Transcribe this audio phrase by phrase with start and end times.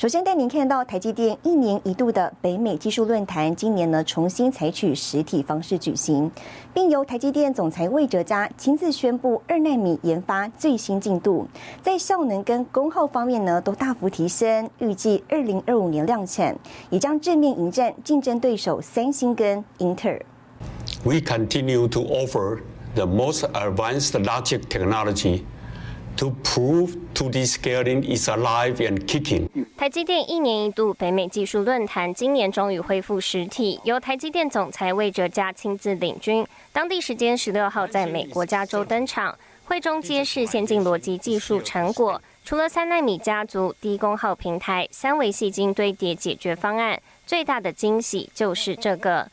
[0.00, 6.32] 首先带您看到台积电一年一度的北美技术论坛，今年呢重新采取实体方式举行，
[6.72, 11.46] 并由台积电总裁魏哲嘉亲自宣布二纳米研发最新进度，
[11.82, 16.56] 在效能跟功耗方面呢都大幅提升，预计二零二五年量产，
[16.88, 20.24] 也将正面迎战竞争对手三星跟英特尔。
[21.04, 22.60] We continue to offer
[22.94, 25.42] the most advanced logic technology.
[26.20, 29.48] To prove 2D scaling is alive and kicking。
[29.78, 36.46] 台积电一年一度北美技术论坛今年终于恢复实体，由台积电总裁魏哲嘉亲自领军。
[36.74, 49.26] 当地时间十六号在美国加州登场，会中揭示先进逻辑技术成果，除了三纳米家族低功耗平台、三维细晶堆叠解决方案，最大的惊喜就是这个。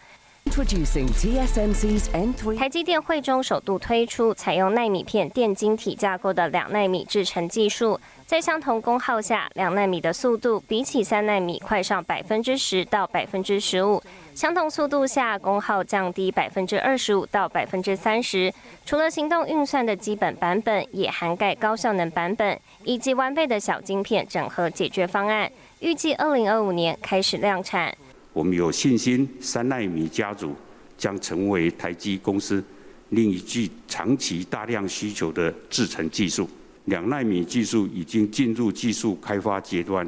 [2.57, 14.01] 台积电会中首度推出采用纳米片电晶体架构的两纳米制程技术，在相同功耗下，两纳米的速度比起三纳米快上百分之十到百分之十五；
[14.33, 18.53] 相同速度下，功耗降低百分之二十五到百分之三十。
[18.85, 25.51] 除了行动运算的基本版本，也涵盖高效能版本以及完备的小晶片整合解决方案。
[25.79, 27.95] 预计二零二五年开始量产。
[28.37, 30.55] 我们有信心，三纳米家族
[30.95, 32.63] 将成为台积公司
[33.09, 36.47] 另一具长期大量需求的制程技术。
[36.85, 40.07] 两纳米技术已经进入技术开发阶段，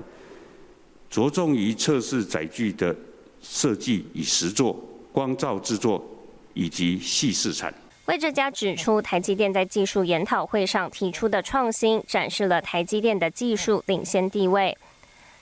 [1.10, 2.96] 着重于测试载具的
[3.42, 4.80] 设计与实作、
[5.12, 6.06] 光照制作
[6.54, 7.74] 以及细试产。
[8.06, 14.78] 魏哲家指出，台积电在技术研讨会上提出的创新，展示了台积电的技术领先地位。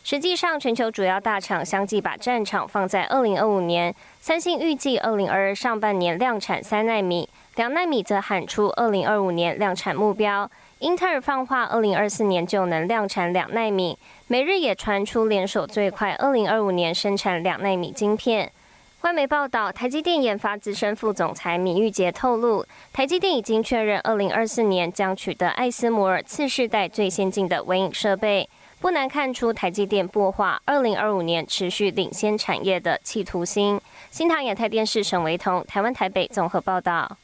[0.09, 3.93] 实际上，全球主要大厂相继把战场放在二零二五年。
[4.21, 7.27] 三星预计二零二二上半年量产三纳米，
[7.57, 10.49] 两纳米则喊出二零二五年量产目标。
[10.79, 13.99] 英特尔放话二零二四年就能量产两纳米。
[14.27, 18.49] 每日也传出联手最快二零二五年生产两纳米晶片。
[19.01, 28.49] 外媒报道，台积电研发资深副总裁米玉杰透露，台积电已经确认二零二四年将取得艾斯摩尔次世代最先进的微影设备。
[28.79, 33.81] 不难看出，台积电擘画二零二五年持续领先产业的企图心。
[34.11, 37.17] 新唐亚太电视沈维彤，台湾台北综合报道。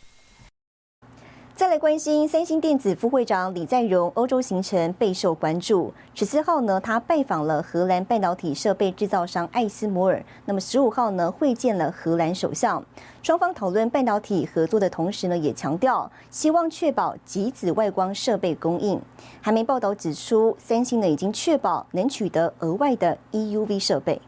[1.55, 5.93] 再来关心三星电子副会长李在镕欧洲行程备受关注。
[6.15, 10.25] 十四号呢，他拜访了荷兰半导体设备制造商艾斯摩尔。
[10.45, 12.83] 那么十五号呢，会见了荷兰首相。
[13.21, 18.99] 双方讨论半导体合作的同时呢，也强调希望确保极紫外光设备供应。
[19.39, 24.19] 还没报道指出，三星呢已经确保能取得额外的 EUV 设备。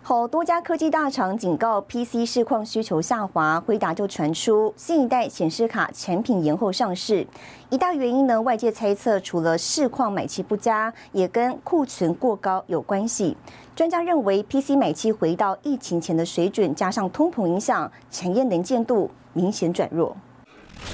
[0.08, 3.60] 好多家科技大厂警告，PC 市况需求下滑。
[3.60, 7.28] 辉达就传出新一代显示卡产品延后上市，
[7.70, 13.36] 一大原因呢，外界猜测除了市况买气不佳，也跟库存过高有关系。
[13.76, 20.16] 专家认为，PC 买气回到疫情前的水准，加上通膨影响，产业能见度明显转弱。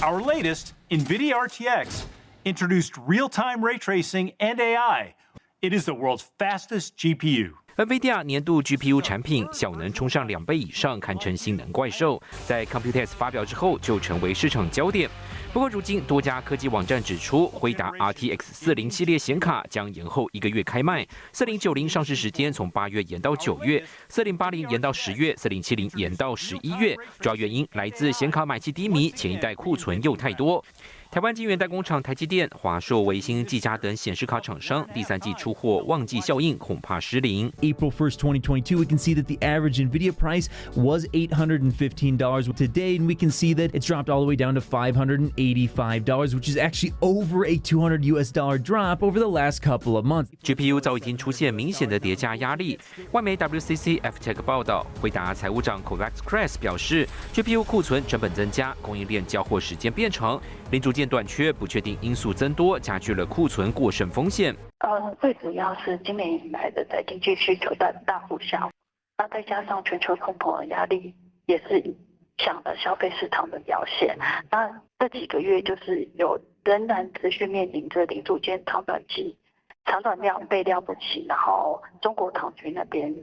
[0.01, 2.05] Our latest NVIDIA RTX
[2.43, 5.13] introduced real-time ray tracing and AI.
[5.61, 7.51] It is the world's fastest GPU.
[7.75, 12.21] NVIDIA 年度 GPU 产品效能冲上两倍以上，堪称性能怪兽。
[12.45, 15.09] 在 Computex 发表之后，就成为市场焦点。
[15.51, 26.95] 不过，如今多家科技网站指出，辉达 RTX 四零系列显卡将延后一个月开卖，四零九零上市时间从八月延到九月，四零八零延到十月，四零七零延到十一月。
[27.19, 30.63] 主要原因来自显卡买气低迷，前一代库存又太多。
[31.12, 37.50] 台湾晶圆代工厂台积电、华硕、维星、技嘉等显示卡厂商，第三季出货旺季效应恐怕失灵。
[37.60, 43.14] April 1st, 2022, we can see that the average NVIDIA price was $815 today, and we
[43.14, 47.46] can see that it's dropped all the way down to $585, which is actually over
[47.46, 50.28] a 200 US dollar drop over the last couple of months.
[50.44, 52.78] GPU 早已经出现明显的叠加压力。
[53.12, 60.38] 外媒 WCC FTech 报道，回答财务长 Kovacs Kress 表示，GPU 库存成本增加，供应链交货时间变长。
[60.70, 64.55] 零组件 短缺、不确定因素增多，加剧了库存过剩风险。
[64.79, 68.69] 呃，最主要是今年以来的在经济需求大大幅下，
[69.17, 71.13] 那再加上全球通膨的压力，
[71.45, 71.95] 也是影
[72.37, 74.17] 响了消费市场的表现。
[74.49, 79.37] 那这几个月就是有仍然持续面临着零组件长短期、
[79.85, 83.13] 长短量备料不齐，然后中国唐局那边。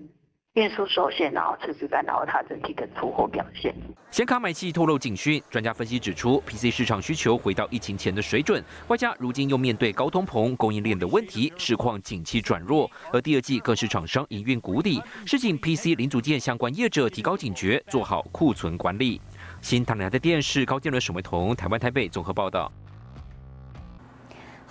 [0.54, 3.72] 运输受限，然后持续干扰它整体的出货表现。
[4.10, 12.90] 显卡买气透露警讯，专家分析指出，PC 市场需求回到疫情前的水准，外加如今又面对高通膨、供应链的问题，市况景气转弱。
[13.12, 19.20] 而第二季更是厂商营运谷底，是请 PC 零组件相关业者提高警觉，做好库存管理。
[19.60, 22.72] 新唐人的电视高建伦、沈维彤，台湾台北综合报道。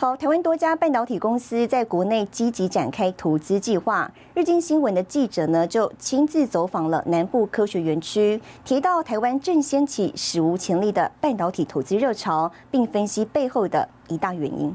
[0.01, 4.09] 好，台湾多家半导体公司在国内积极展开投资计划。
[4.33, 14.73] 日经新闻的记者呢，就亲自走访了南部科学园区，提到台湾正掀起史无前例的半导体投资热潮，并分析背后的一大原因。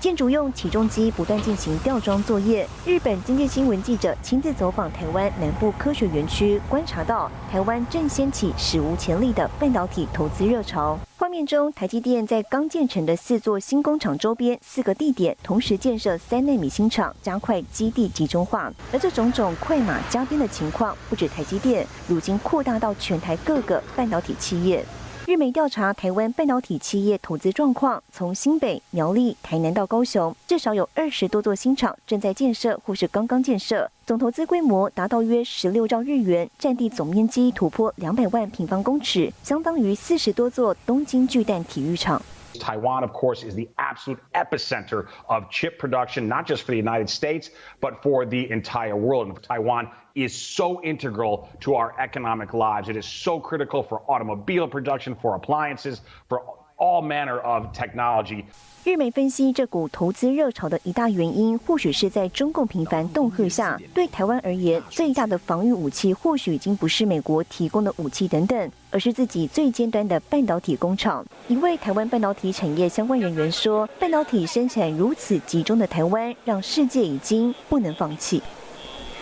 [0.00, 2.66] 建筑用起重机不断进行吊装作业。
[2.86, 10.98] 日本经济新闻记者亲自走访台湾南部科学园区，观察到台湾正掀起史无前例的半导体投资热潮。
[11.18, 18.72] 画面中，台积电在刚建成的四座新工厂周边四个地点同时建设三纳米新厂，加快基地集中化。
[18.90, 24.82] 而这种种快马加鞭的情况，不止台积电，如今扩大到全台各个半导体企业。
[25.30, 42.20] 日媒调查台湾半导体企业投资状况，从新北、苗栗、台南到高雄，至少有二十多座新厂正在建设或是刚刚建设，总投资规模达到约十六兆日元，占地总面积突破两百万平方公尺，相当于四十多座东京巨蛋体育场。
[42.58, 47.50] Taiwan, of course, is the absolute epicenter of chip production, not just for the United States,
[47.80, 49.28] but for the entire world.
[49.28, 52.88] And Taiwan is so integral to our economic lives.
[52.88, 58.44] It is so critical for automobile production, for appliances, for all manner of technology.
[58.82, 71.22] 日美分析，这股投资热潮的一大原因，或许是在中共频繁恫吓下，对台湾而言，最大的防御武器或许已经不是美国提供的武器等等，而是自己最尖端的半导体工厂。
[71.46, 78.42] 一位台湾半导体产业相关人员说：“半导体生产如此集中的台湾，让世界已经不能放弃。”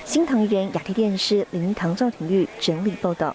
[0.06, 3.35] 新唐人亚太电视林唐赵廷玉整理报道。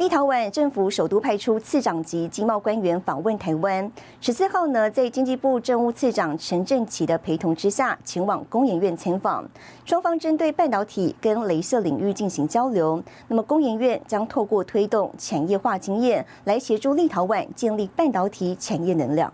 [0.00, 3.92] 立陶宛政府首都派出次长级经贸官员访问台湾。
[4.18, 9.46] 十四号呢，在经济部政务次长陈振奇的陪同之下，前往工研院参访。
[9.84, 13.02] 双方针对半导体跟镭射领域进行交流。
[13.28, 19.30] 那么，工研院将透过推动产业化经验，来协助立陶宛建立半导体产业能量。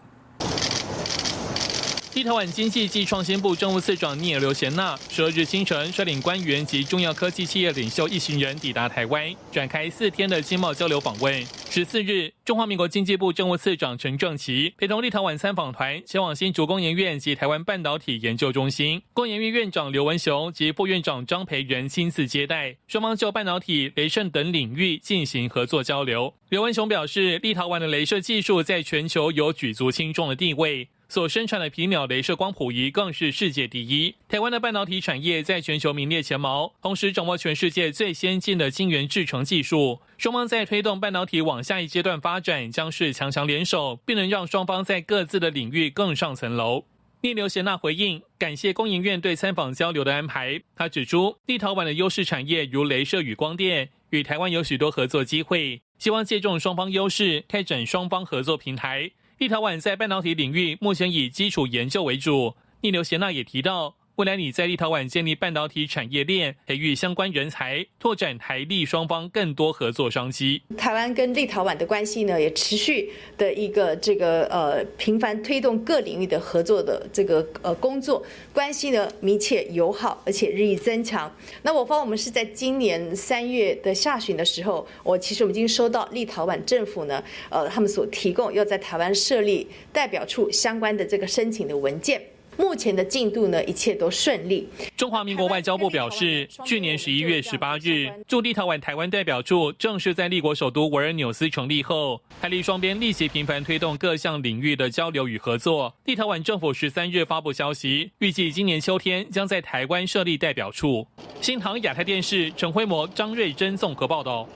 [2.17, 11.45] 立陶宛经济及创新部政务次长聂尔刘贤娜十二日清晨率领官员及重要科技企业领袖一行人抵达台湾，展开四天的经贸交流访问。
[11.69, 26.33] 十四日，中华民国经济部政务次长陈正奇陪同立陶宛参访团前往新竹工研院及台湾半导体研究中心，工研院院长刘文雄及副院长张培仁亲自接待，双方就半导体、雷射等领域进行合作交流。
[26.49, 30.89] 刘文雄表示，立陶宛的镭射技术在全球有举足轻重的地位。
[31.09, 34.15] 所生产的皮秒镭射光谱仪更是世界第一。
[34.29, 40.01] 台湾的半导体产业在全球名列前茅，同时掌握全世界最先进的晶圆制程技术。
[40.19, 46.85] 双方在推动半导体往下一阶段发展，将是强强联手，并能让双方在各自的领域更上层楼。
[47.23, 50.61] 聂留贤娜回应，感谢工研院对参访交流的安排。
[50.75, 59.11] 他指出，立陶宛的优势产业如镭射与光电，与台湾有许多合作机会，希望借重双方优势，开展双方合作平台。
[59.39, 62.55] 立陶宛在半导体领域目前以基础研究为主。
[62.83, 63.97] 逆流贤娜也提到。
[64.17, 70.63] 未来你在立陶宛建立半导体产业链，培育相关人才，拓展台立双方更多合作商机。
[70.75, 81.31] 台湾跟立陶宛的关系呢，也持续的一个这个呃频繁推动各领域的合作的这个呃工作，关系呢密切友好，而且日益增强。
[81.61, 92.19] 那我方我们是在今年三月的下旬的时候，我其实我们已经收到立陶宛政府呢，呃他们所提供要在台湾设立代表处相关的这个申请的文件。
[92.57, 94.69] 目前的进度呢，一切都顺利。
[94.97, 105.95] 中华民国外交部表示，去年十一月十八日，驻立陶宛台湾代表处正式在立国首都维尔纽斯成立后，台立双边立即频繁推动各项领域的交流与合作。
[106.05, 111.07] 立陶宛政府十三日发布消息，预计今年秋天将在台湾设立代表处。
[111.41, 114.49] 新唐亚太电视陈辉模、张瑞珍综合报道。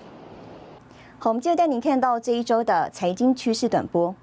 [1.18, 4.14] 好，我们接着带您看到这一周的财经趋势短波。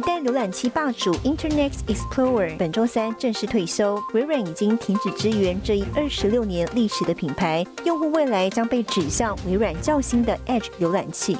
[0.00, 11.36] 一代浏览器霸主 Internet Explorer 本周三正式退休，微软已经停止支援这一二十六年历史的品牌，用户未来将被指向微软较新的 Edge 浏览器。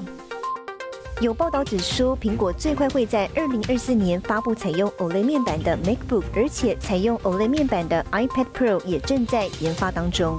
[1.23, 10.38] 有报道指出，苹果最快会在二零二四年发布采用 OLED 面板的 MacBook，而且采用 OLED 面板的 iPad Pro 也正在研发当中。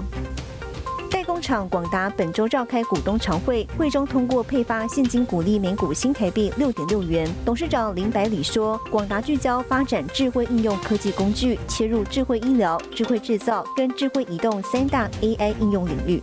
[1.42, 7.28] 厂广达本周召开股东常会，会中通过配发现金股利每股新台币六点六元。
[7.44, 16.22] 董事长林百里说，广达聚焦发展智慧应用科技工具，切入智慧医疗、智慧制造跟智慧移动三大 AI 应用领域。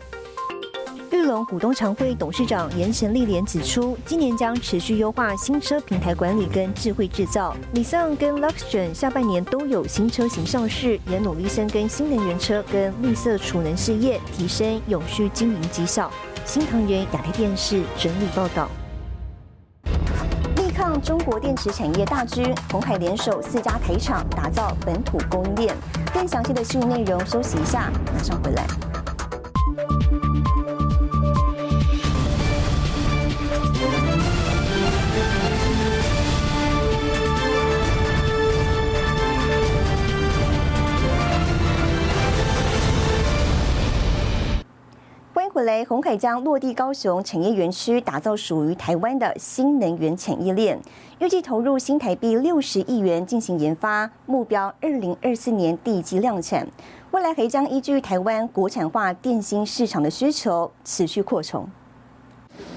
[1.10, 7.56] 玉龙股东常会董事长严贤丽莲指出，今年将持续优化新车平台管理跟智慧制造。
[7.72, 16.10] 李尚跟 Luxgen 下半年都有新车型上市，也努力深耕新能源车跟绿色储能事业，提升永续经营绩效。
[16.44, 18.68] 新唐人亚太电视整理报道。
[20.56, 25.74] 力抗中国电池产业大军，红海联手四家台厂打造本土供应链。
[26.12, 28.87] 更详细的新闻内容，休息一下，马上回来。
[45.88, 50.78] 鸿海将落地高雄产业园区，打造属于台湾的新能源产业链，
[51.18, 56.68] 预计投入新台币六十亿元进行研发，目标二零二四年第一季量产。
[57.12, 61.66] 未来还将依据台湾国产化电芯市场的需求，持续扩充。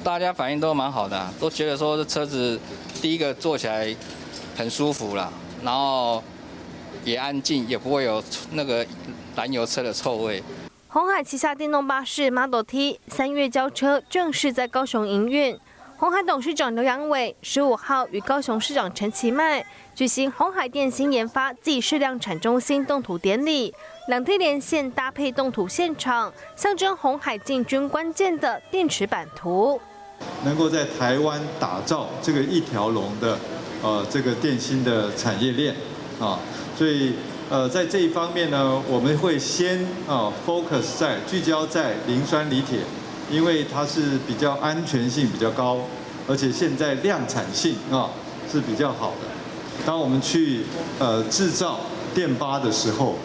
[0.01, 2.57] 大家反应都蛮好的，都觉得说这车子
[3.01, 3.93] 第一个坐起来
[4.55, 5.29] 很舒服了，
[5.61, 6.23] 然后
[7.03, 8.87] 也安静，也不会有那个
[9.35, 10.41] 燃油车的臭味。
[10.93, 15.57] 红海旗下电动巴士 Model T 三月交车正式在高雄营运。
[15.95, 23.73] 红海董事长刘阳伟十五号与高雄市长陈其迈举行红海电芯研发暨试量产中心动土典礼，
[24.09, 29.79] 两天连线搭配动土现场，象征红海进军关键的电池版图。
[30.43, 33.39] 能够在台湾打造这个一条龙的
[33.81, 35.73] 呃这个电芯的产业链
[36.19, 36.37] 啊，
[36.75, 37.13] 所以。
[37.51, 39.77] 呃，在这一方面呢，我们会先
[40.07, 42.79] 啊 focus 在聚焦在磷酸锂铁，
[43.29, 45.79] 因为它是比较安全性比较高，
[46.29, 48.09] 而且现在量产性啊
[48.49, 49.27] 是比较好的。
[49.85, 50.61] 当我们去
[50.97, 51.81] 呃制造
[52.15, 53.15] 电巴的时候，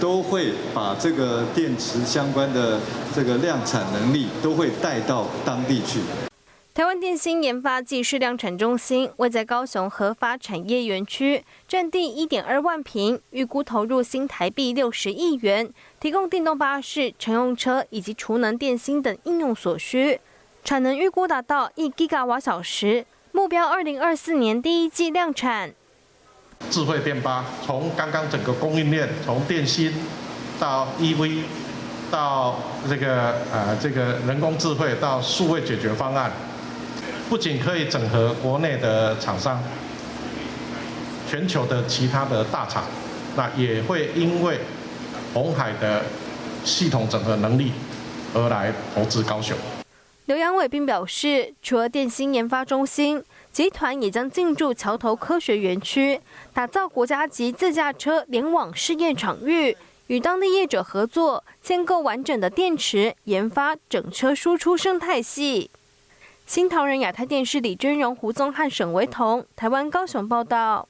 [0.00, 2.80] 都会把这个电池相关的
[3.14, 6.00] 这个量产能力都会带到当地去。
[6.76, 20.20] 台湾电芯研发暨试量产中心位在高雄合发产业园区，占地一点二万平，预估投入新台币六十亿元，提供电动巴士、乘用车以及储能电芯等应用所需，
[20.62, 25.72] 产能预估达到一吉瓦小时，目标二零二四年第一季量产。
[26.70, 29.90] 智慧电巴从刚刚整个供应链，从电芯
[30.60, 31.40] 到 EV，
[32.10, 36.30] 到这个呃这个人工智慧，到数位解决方案。
[37.28, 39.60] 不仅可以整合国内的厂商，
[41.28, 42.84] 全球的其他的大厂，
[43.36, 44.60] 那也会因为
[45.34, 46.04] 红海的
[46.64, 47.72] 系统整合能力
[48.32, 49.56] 而来投资高雄。
[50.26, 56.20] 刘阳伟并表示，除了电芯研发中心，集团也将进驻桥头科学园区，
[56.54, 65.70] 打造国家级自驾车联网试验场域，与当地业者合作，建构完整的电池研发整车输出生态系。
[66.46, 70.86] 新唐人亚太电视李娟荣、胡宗汉、沈维彤，台湾高雄报道。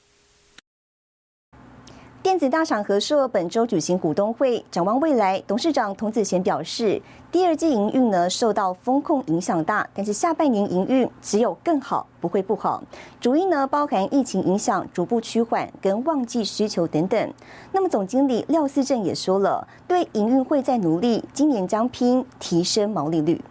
[2.21, 12.83] 电子大厂和硕本周举行股东会，展望未来，董事长童子贤表示，第二季营运呢受到风控影响大，但是下半年营运只有更好，不会不好。
[13.19, 17.33] 主因呢包含疫情影响逐步趋缓跟旺季需求等等。
[17.71, 23.41] 那么总经理廖思正也说了，对营运会在努力，今年将拼提升毛利率。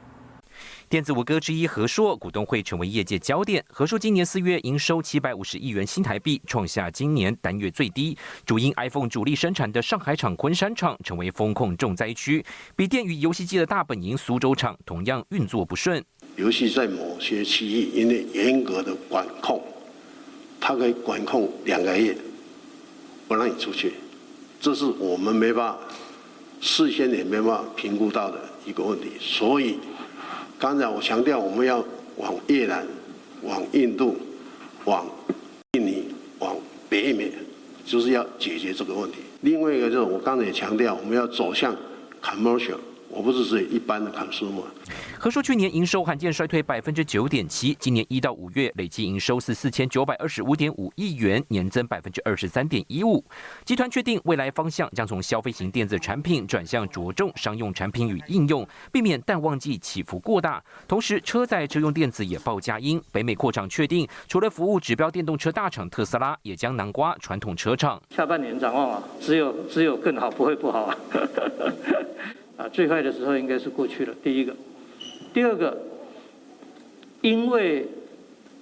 [0.88, 3.64] 电子五哥之一和硕股东会成为业界焦点。
[3.68, 8.16] 和硕今年四月营收七百五十亿元新台币，创下今年单月最低。
[8.44, 12.44] 主因 iPhone 主力生产的上海厂昆山厂成为风控重灾区，
[12.76, 16.04] 笔电与游戏机的大本营苏州厂同样运作不顺。
[16.36, 19.60] 游戏在某些区域因为严格的管控，
[20.60, 22.16] 它可以管控两个月，
[23.26, 23.94] 不让你出去，
[24.60, 25.78] 这是我们没办法
[26.60, 29.80] 事先也没办法评估到的一个问题，所以。
[30.66, 31.78] 刚才我强调，我们要
[32.16, 32.84] 往越南、
[33.42, 34.16] 往印度、
[34.84, 35.06] 往
[35.74, 36.08] 印尼、
[36.40, 36.56] 往
[36.88, 37.30] 北美，
[37.84, 39.18] 就是要解决这个问题。
[39.42, 41.72] 另外一个就是我刚才也强调，我们要走向
[42.20, 42.78] commercial。
[43.08, 44.62] 我不是指一般的看书嘛。
[45.18, 53.24] 和硕去年营收罕见衰退百分之九点七，今年一到五月累计营收是四千九百二十五点五亿元，年增百分之二十三点一五。
[53.64, 60.62] 集团确定未来方向将从消费型电子产品转向着重商用产品与应用，避免淡旺季起伏过大。
[60.86, 68.00] 同时，车载车用电子也报佳音，北美扩厂确定，除了服务指标电动车大厂特斯拉，也将南瓜传统车厂。
[68.10, 70.96] 下半年展望啊，只有只有更好，不会不好啊。
[72.76, 74.14] 最坏的时候应该是过去了。
[74.22, 74.54] 第一个，
[75.32, 75.78] 第二个，
[77.22, 77.86] 因为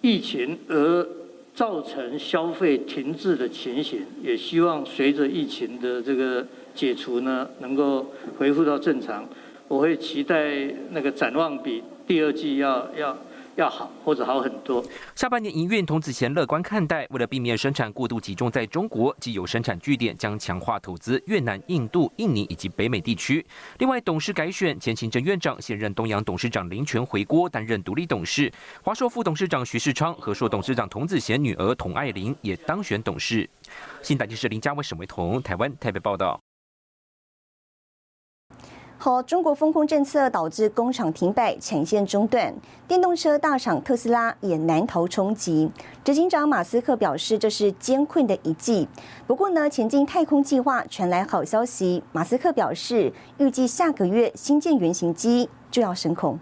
[0.02, 1.04] 疫情而
[1.52, 8.06] 造成消费停滞的情形，也希望随着疫情的这个解除呢，能够
[8.38, 9.28] 恢复到正常。
[9.66, 13.18] 我会期待那个展望比第二季要要。
[13.56, 14.84] 要好或者好很多。
[15.14, 17.06] 下半年营运，童子贤乐观看待。
[17.10, 23.44] 为了避免生产过度集中在中国，既有生产据点将强化投资越南、印度、印尼以及北美地区。
[23.78, 28.52] 另外，董事改选，前行政院长现任东阳董事长林权回国担任独立董事。
[28.82, 33.48] 华硕副董事长徐世昌和硕董事长童子贤女儿童爱玲也当选董事。
[34.02, 36.40] 新台记者林家伟、沈维彤，台湾台北报道。
[39.04, 42.54] 和中国风控政策导致工厂停摆、产线中断，
[42.88, 45.70] 电动车大厂特斯拉也难逃冲击。
[46.02, 48.88] 执行长马斯克表示，这是艰困的一季。
[49.26, 56.38] 不过呢，前进太空计划传来好消息，马斯克表示，预计下个月新建原型机就要升空。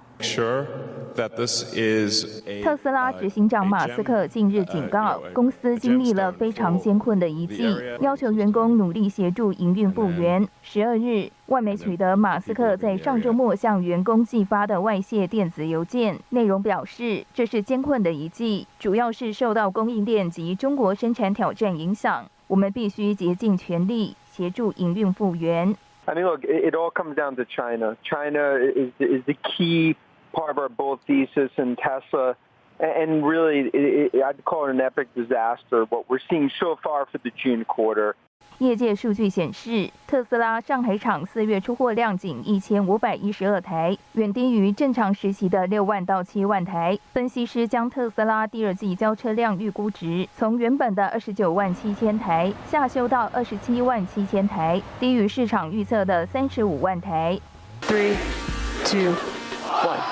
[2.63, 7.65] 特斯拉执行长马斯克近日警告，公司经历了非常艰困的一季，
[8.01, 10.49] 要求员工努力协助营运复原。
[10.63, 25.77] 十二日，外媒取得马斯克在上周末向员工寄发的外泄电子邮件，内容表示，这是艰困的一季，主要是受到供应链及中国生产挑战影响，我们必须竭尽全力协助营运复原。
[26.07, 27.97] I mean, look, it all comes down to China.
[28.03, 29.95] China is is the key.
[30.33, 32.35] Part of our bull thesis and Tesla.
[32.79, 35.85] And really, it, it, I'd call it an epic disaster.
[35.85, 38.15] What we're seeing so far for the June quarter.
[38.59, 46.97] 业界数据显示，特斯拉上海厂四月出货量仅一千五百一十二台，远低于正常时期的六万到七万台。
[47.13, 57.39] 分析师将特斯拉第二季交车辆预估值从原本的二十九万七千台下修到二十七万七千台，低于市场预测的三十五万台。
[57.83, 58.15] Three,
[58.85, 59.42] two.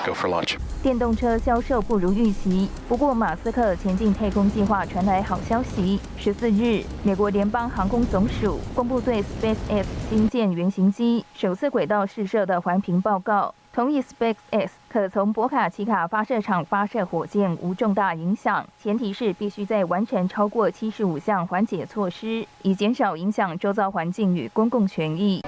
[0.05, 0.57] Go for lunch。
[0.81, 5.99] 电动车销售不如预期，不过马斯克前进太空计划传来好消息。
[6.17, 25.43] 十四日，美国联邦航空总署公布对 SpaceX 新建原型机首次轨道试射的环评报告，同意 SpaceX 可从博卡奇卡发射场发射火箭无重大影响，前提是必须在完成超过七十五项缓解措施，以减少影响周遭环境与公共权益。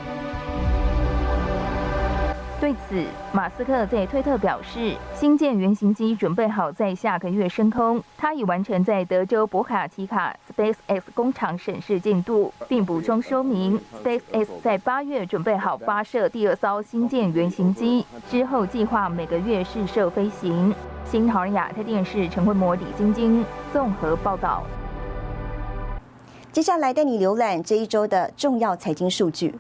[2.63, 8.02] 对此，马斯克在推特表示，新建原型机准备好在下个月升空。
[8.17, 20.73] 他已完成在德州博卡奇卡 SpaceX 工厂审视进度，并补充说明，SpaceX 在八月准备好发射第二艘新建原型机，之后计划每个月试射飞行。
[21.04, 24.63] 新唐人亚太电视陈慧模、李晶晶综合报道。
[26.54, 29.54] 接下来带你浏览这一周的重要财经数据。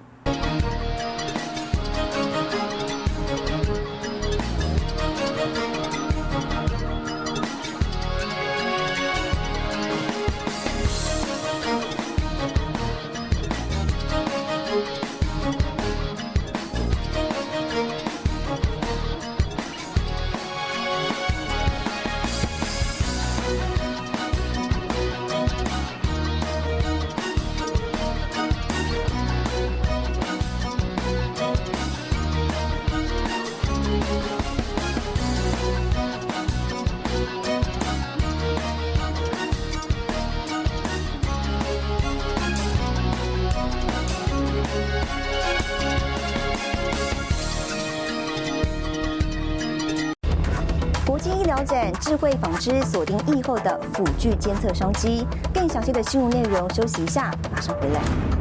[52.23, 55.27] 会纺织，锁定疫后的辅具监测商机。
[55.53, 58.32] 更详细的新闻内容，休息一下，马上回来。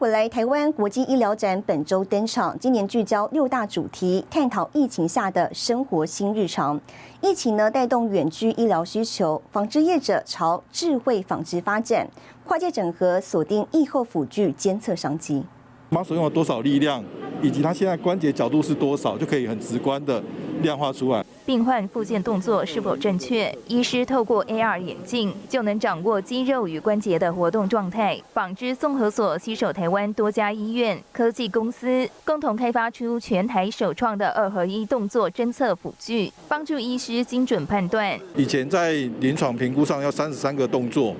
[0.00, 2.58] 回来，台湾国际医疗展本周登场。
[2.58, 6.80] 今年聚焦六大主题，探讨疫情下的生活新日常。
[7.20, 12.08] 疫情呢带动远距医疗需求，纺织业者朝智慧纺织发展，
[12.46, 15.44] 跨界整合锁定疫后辅具监测商机。
[15.90, 17.04] 马所用了多少力量，
[17.42, 20.22] 以及他现在关节角度是多少，就可以很直观的
[20.62, 21.24] 量化出来。
[21.44, 23.52] 病患复健动作是否正确？
[23.66, 28.16] 医师透过 AR 眼镜就能掌握肌肉与关节的活动状态。
[28.32, 38.16] 纺织综合所携手台湾多家医院、科技公司，共同开发出全台首创的二合一动作侦测辅具，帮助医师精准判断。
[38.36, 41.16] 以前在临床评估上要三十三个动作，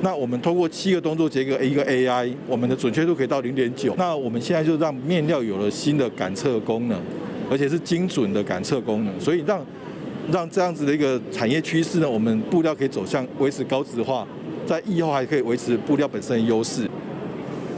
[0.00, 3.94] 那我们通过七个动作结合一个 AI，我们的准确度可以到零点九。
[3.96, 7.00] 那我们现在就让面料有了新的感测功能。
[7.50, 9.64] 而且是精准的感测功能，所以让
[10.30, 14.26] 让这样子的一个产业趋势呢，我们布料可以走向维持高值化，
[14.66, 16.86] 在疫后还可以维持布料本身的优势。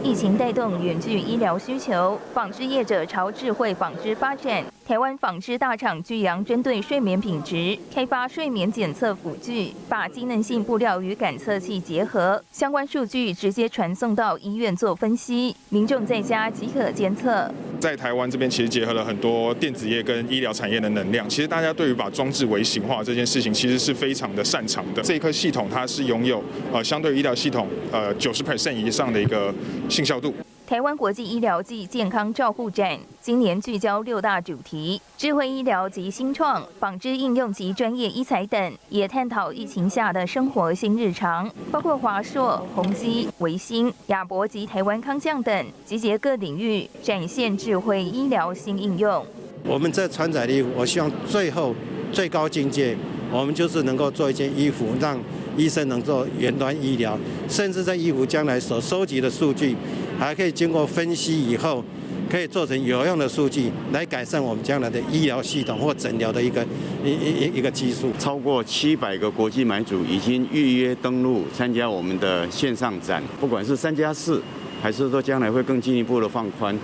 [0.03, 4.65] 疫情带动远距医疗需求，纺织业者朝智慧纺织发展。
[4.91, 17.49] 台湾纺织大厂巨阳针对睡眠品质开发睡眠检测辅具，把机能性布料与感测器结合，相关数据直接传送到医院做分析，民众在家即可监测。
[17.79, 21.29] 在台湾这边，其实结合了很多电子业跟医疗产业的能量。
[21.29, 25.01] 其实大家对于把装置微型化这件事情，其实是非常的擅长的。
[25.01, 29.55] 这一颗系统它是拥有呃相对医疗系统呃九十 percent 以上的一个
[29.89, 30.35] 信效度。
[30.71, 49.27] 台湾国际医疗暨健康照护展今年聚焦六大主题：智慧医疗及新创、纺织应用及专业医材等，也探讨疫情下的生活新日常，包括华硕、宏基、维新、亚博及台湾康将等，集结各领域，展现智慧医疗新应用。
[49.65, 51.75] 我们这船载的，我希望最后
[52.13, 52.97] 最高境界，
[53.33, 55.19] 我们就是能够做一件衣服，让
[55.61, 59.77] 医生能做远端医疗，甚至在衣服将来所收集的数据。
[60.19, 61.85] 还可以经过分析以后，
[62.31, 66.63] 可以做成有用的数据，来改善我们将来的医疗系统或诊疗的一个
[67.05, 68.11] 一一一个技术。
[68.19, 74.43] 超过七百个国际买主已经预约登录参加我们的线上展，不管是三加四，
[74.83, 76.79] 还是说将来会更进一步的放宽，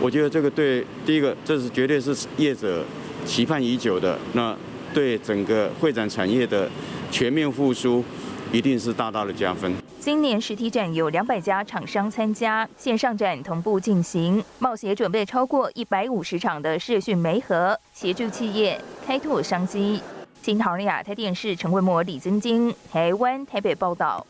[0.00, 2.84] 我觉得这个对第一个，这是绝对是业者
[3.24, 4.18] 期盼已久的。
[4.32, 4.56] 那
[4.94, 6.68] 对整个会展产业的
[7.10, 8.04] 全面复苏。
[8.52, 9.72] 一定是大大的加分。
[9.98, 14.44] 今年实体展有两百家厂商参加，线上展同步进行。
[14.58, 20.02] 冒协准备超过一百五十场的视讯媒合，协助企业开拓商机。
[20.42, 24.26] 新唐利亚台电视陈慧模、李增金，台湾台北报道。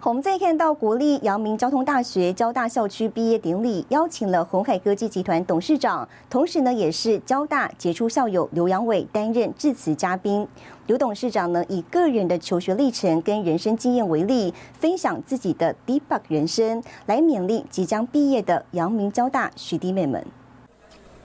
[0.00, 10.46] 我们再看到国立阳明交通大学交大校区毕业典礼，邀请了鸿海科技集团董事长，同时呢也是交大杰出校友刘阳伟担任致辞嘉宾。
[10.86, 20.24] 刘董事长呢以个人的求学历程跟人生经验为例，分享自己的 debug 人生，来勉励即将毕业的阳明交大学弟妹们。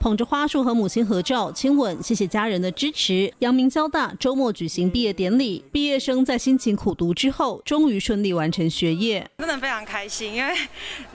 [0.04, 3.32] 捧着花束和母亲合照亲吻，谢谢家人的支持。
[3.38, 10.34] 阳明交大周末举行毕业典礼，毕业生在辛勤苦读之后，终于顺利完成学业，真的非常开心。
[10.34, 10.54] 因为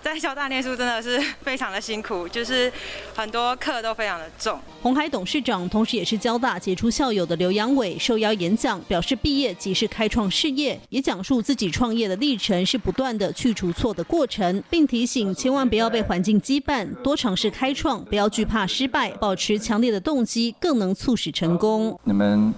[0.01, 2.73] 在交大念书真的是非常的辛苦，就是
[3.13, 4.59] 很多课都非常的重。
[4.81, 18.65] 红海董事长，同时也是交大杰出校友的刘阳伟受邀演讲，表示毕业即是开创事业，也讲述自己创业的历程是不断的去除错的过程，并提醒千万不要被环境羁绊，多尝试开创，不要惧怕。
[18.78, 21.99] 失失败，保持强烈的动机，更能促使成功。
[22.05, 22.53] 你们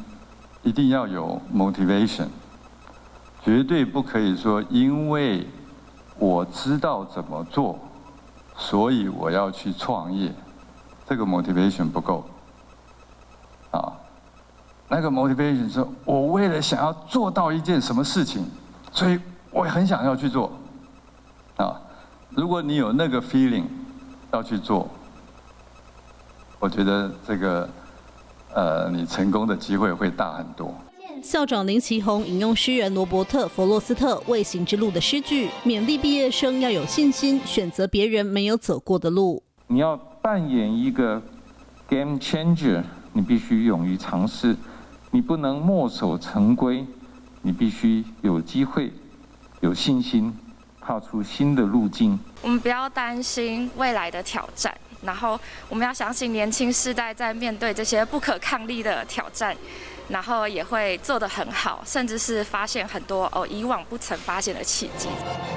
[0.62, 2.28] 一定要有 motivation，
[3.44, 5.48] 绝对不可以说因为
[6.20, 7.80] 我知道怎么做，
[8.56, 10.32] 所以我要去创业，
[11.08, 12.24] 这个 motivation 不够。
[13.72, 13.92] 啊，
[14.88, 18.46] 那个 motivation 是我为了想要做到一件什么事情，
[18.92, 20.52] 所以我很想要去做。
[21.58, 21.82] 啊，
[22.30, 23.64] 如果你有那个 feeling
[24.32, 24.88] 要去做。
[26.62, 27.68] 我觉得这个，
[28.54, 30.72] 呃，你成功的机会会大很多。
[31.24, 39.42] 校长林奇宏引用诗人罗伯特·弗洛斯特《未行之路》的诗句，勉励毕业生要有信心，选择别人没有走过的路。
[39.66, 41.20] 你要扮演一个
[41.88, 44.56] game changer，你必须勇于尝试，
[45.10, 46.86] 你不能墨守成规，
[47.42, 48.94] 你必须有机会、
[49.62, 50.32] 有信心，
[50.80, 52.20] 踏出新的路径。
[52.44, 54.72] 我们不要担心未来的挑战。
[55.04, 59.56] 然后我们要相信年轻世代在面对这些不可抗力的挑战，
[60.10, 65.08] 然后也会做得很好，甚至是发现很多哦以往不曾发现的契机。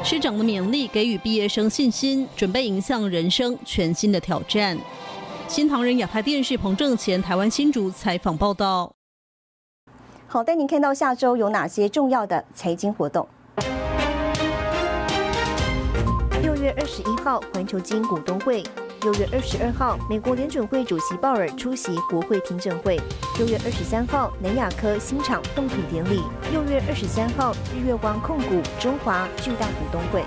[0.03, 4.79] 师长的勉励给予毕业生信心，准备迎向人生全新的挑战。
[5.47, 8.91] 新唐人亚太电视彭正前台湾新竹采访报道。
[10.27, 13.29] 好，带您看到下周有哪些重要的财经活动。
[16.43, 18.63] 六月二十一号，环球金股东会；
[19.05, 22.97] 六月二十二号，美国联准会主席鲍尔出席国会听证会；
[23.37, 30.25] 六月二十三号，南亚科新厂动土典礼；六月二十三号，日月光控股中华巨大股东会。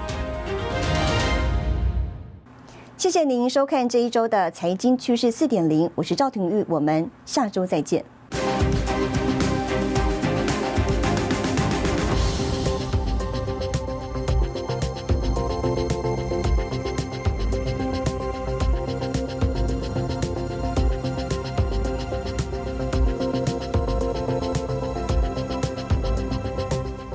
[2.97, 8.05] 谢谢您收看这一周的财经趋势四点零，我是赵廷玉，我们下周再见。